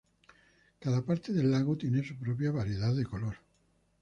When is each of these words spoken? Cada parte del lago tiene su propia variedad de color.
Cada 0.79 1.03
parte 1.05 1.31
del 1.31 1.51
lago 1.51 1.77
tiene 1.77 2.03
su 2.03 2.15
propia 2.17 2.49
variedad 2.49 2.91
de 2.95 3.05
color. 3.05 3.35